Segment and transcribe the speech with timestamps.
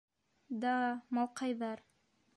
[0.63, 0.71] Да...
[1.19, 1.89] малҡайҙар.